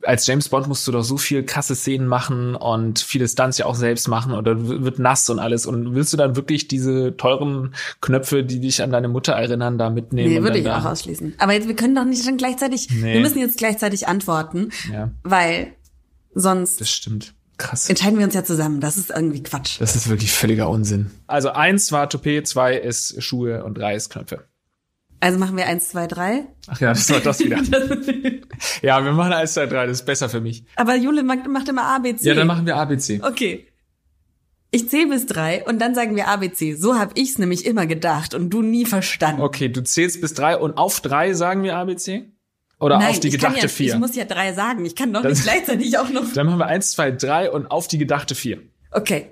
[0.05, 3.65] Als James Bond musst du doch so viel krasse Szenen machen und viele Stunts ja
[3.65, 5.65] auch selbst machen oder w- wird nass und alles.
[5.65, 9.89] Und willst du dann wirklich diese teuren Knöpfe, die dich an deine Mutter erinnern, da
[9.89, 10.29] mitnehmen?
[10.29, 11.35] Nee, und würde dann ich auch ausschließen.
[11.39, 13.13] Aber jetzt, wir können doch nicht dann gleichzeitig, Nee.
[13.15, 15.73] wir müssen jetzt gleichzeitig antworten, Ja, weil
[16.33, 17.33] sonst das stimmt.
[17.57, 17.87] Krass.
[17.89, 18.81] entscheiden wir uns ja zusammen.
[18.81, 19.79] Das ist irgendwie Quatsch.
[19.79, 21.09] Das ist wirklich völliger Unsinn.
[21.25, 24.43] Also eins war Toupet, zwei ist Schuhe und drei ist Knöpfe.
[25.25, 26.45] Also machen wir eins, zwei, drei.
[26.67, 27.57] Ach ja, das war das wieder.
[28.83, 30.63] ja, wir machen eins, zwei, drei, das ist besser für mich.
[30.75, 32.27] Aber Jule macht, immer A, B, C.
[32.27, 33.21] Ja, dann machen wir ABC.
[33.23, 33.65] Okay.
[34.69, 36.75] Ich zähle bis drei und dann sagen wir A, B, C.
[36.75, 39.41] So habe ich's nämlich immer gedacht und du nie verstanden.
[39.41, 42.31] Okay, du zählst bis drei und auf drei sagen wir ABC?
[42.79, 43.93] Oder Nein, auf die gedachte ja, vier?
[43.95, 44.85] Ich muss ja drei sagen.
[44.85, 46.33] Ich kann doch nicht gleichzeitig auch noch.
[46.35, 48.61] Dann machen wir eins, zwei, drei und auf die gedachte vier.
[48.91, 49.31] Okay.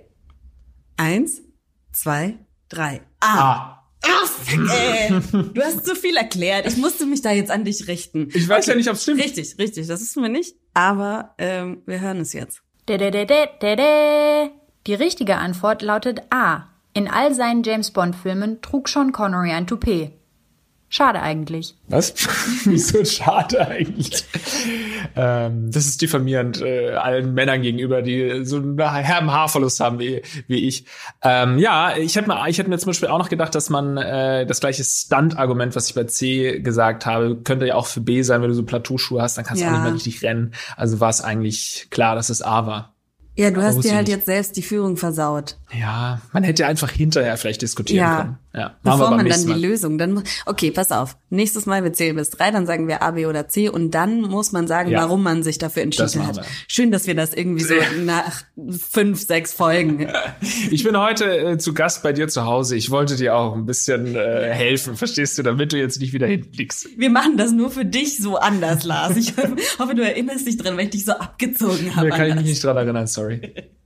[0.98, 1.44] Eins,
[1.92, 3.02] zwei, drei.
[3.20, 3.38] A.
[3.38, 3.83] Ah.
[4.06, 5.22] Ach, fuck, ey.
[5.54, 6.68] Du hast zu viel erklärt.
[6.68, 8.30] Ich musste mich da jetzt an dich richten.
[8.34, 9.24] Ich weiß ja nicht, ob's stimmt.
[9.24, 9.88] Richtig, richtig.
[9.88, 10.56] Das ist mir nicht.
[10.74, 12.62] Aber ähm, wir hören es jetzt.
[12.90, 12.96] Die
[14.94, 16.68] richtige Antwort lautet A.
[16.94, 20.12] In all seinen James Bond-Filmen trug Sean Connery ein Toupet.
[20.96, 21.74] Schade eigentlich.
[21.88, 22.14] Was?
[22.66, 24.24] Wieso schade eigentlich?
[25.16, 30.22] ähm, das ist diffamierend äh, allen Männern gegenüber, die so einen herben Haarverlust haben wie,
[30.48, 30.86] wie ich.
[31.24, 33.98] Ähm, ja, ich hätte mir, ich hätte mir zum Beispiel auch noch gedacht, dass man
[33.98, 38.22] äh, das gleiche Stunt-Argument, was ich bei C gesagt habe, könnte ja auch für B
[38.22, 39.72] sein, wenn du so Plateauschuhe hast, dann kannst du Ja.
[39.72, 40.54] auch nicht mehr richtig rennen.
[40.78, 42.94] Also war es eigentlich klar, dass es A war.
[43.36, 45.58] Ja, du hast wusste dir halt ich jetzt selbst die Führung versaut.
[45.76, 48.18] Ja, man hätte einfach hinterher vielleicht diskutieren Ja.
[48.18, 48.38] können.
[48.56, 49.60] Ja, Bevor man dann die Mal.
[49.60, 51.18] Lösung, dann okay, pass auf.
[51.32, 54.22] Nächstes Mal wir zählen bis drei, dann sagen wir A, B oder C und dann
[54.22, 55.02] muss man sagen, Ja.
[55.02, 56.46] warum man sich dafür entschieden hat.
[56.68, 58.44] Schön, dass wir das irgendwie so nach
[58.92, 60.08] fünf, sechs Folgen.
[60.70, 62.76] Ich bin heute äh, zu Gast bei dir zu Hause.
[62.76, 66.28] Ich wollte dir auch ein bisschen äh, helfen, verstehst du, damit du jetzt nicht wieder
[66.28, 66.88] hinten liegst.
[66.98, 69.16] Wir machen das nur für dich so anders, Lars.
[69.18, 69.34] Ich
[69.80, 72.10] hoffe, du erinnerst dich dran, weil ich dich so abgezogen habe.
[72.10, 72.46] Da kann ich mich anders.
[72.50, 73.54] nicht dran erinnern, sorry.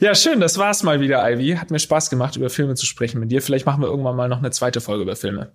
[0.00, 1.56] Ja, schön, das war's mal wieder, Ivy.
[1.56, 3.42] Hat mir Spaß gemacht, über Filme zu sprechen mit dir.
[3.42, 5.52] Vielleicht machen wir irgendwann mal noch eine zweite Folge über Filme.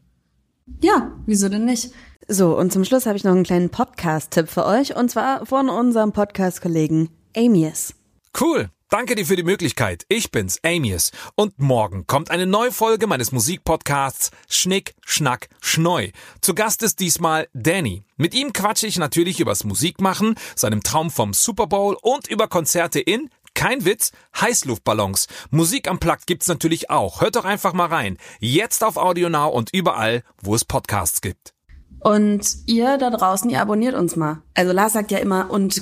[0.82, 1.92] Ja, wieso denn nicht?
[2.28, 5.70] So, und zum Schluss habe ich noch einen kleinen Podcast-Tipp für euch und zwar von
[5.70, 7.94] unserem Podcast-Kollegen Amius.
[8.40, 8.70] Cool.
[8.90, 10.06] Danke dir für die Möglichkeit.
[10.08, 11.12] Ich bin's, Amius.
[11.36, 16.12] Und morgen kommt eine neue Folge meines Musikpodcasts Schnick, Schnack, Schneu.
[16.40, 18.04] Zu Gast ist diesmal Danny.
[18.16, 23.02] Mit ihm quatsche ich natürlich übers Musikmachen, seinem Traum vom Super Bowl und über Konzerte
[23.02, 25.28] in kein Witz, Heißluftballons.
[25.50, 27.22] Musik am Plug gibt's natürlich auch.
[27.22, 28.18] Hört doch einfach mal rein.
[28.40, 31.56] Jetzt auf Audio Now und überall, wo es Podcasts gibt.
[32.00, 34.44] Und ihr da draußen, ihr abonniert uns mal.
[34.54, 35.76] Also Lars sagt ja immer, und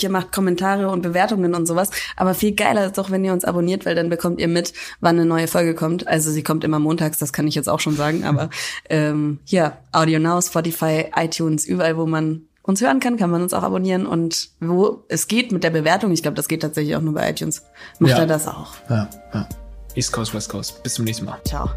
[0.00, 1.90] ihr macht Kommentare und Bewertungen und sowas.
[2.14, 5.16] Aber viel geiler ist doch, wenn ihr uns abonniert, weil dann bekommt ihr mit, wann
[5.16, 6.06] eine neue Folge kommt.
[6.06, 8.22] Also sie kommt immer montags, das kann ich jetzt auch schon sagen.
[8.22, 8.50] Aber
[8.88, 13.54] ähm, hier, Audio Now, Spotify, iTunes, überall, wo man uns hören kann, kann man uns
[13.54, 14.06] auch abonnieren.
[14.06, 17.30] Und wo es geht mit der Bewertung, ich glaube, das geht tatsächlich auch nur bei
[17.30, 17.62] iTunes,
[17.98, 18.18] macht Ja.
[18.18, 18.74] er das auch.
[18.90, 19.48] Ja, ja.
[19.94, 20.82] East Coast, West Coast.
[20.82, 21.38] Bis zum nächsten Mal.
[21.46, 21.70] Ciao.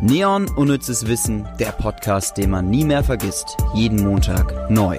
[0.00, 3.56] Neon Unnützes Wissen, der Podcast, den man nie mehr vergisst.
[3.74, 4.98] Jeden Montag neu.